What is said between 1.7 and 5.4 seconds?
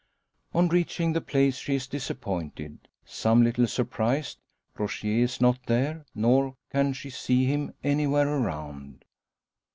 is disappointed some little surprised. Rogier is